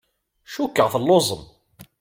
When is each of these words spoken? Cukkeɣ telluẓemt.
Cukkeɣ 0.53 0.87
telluẓemt. 0.93 1.49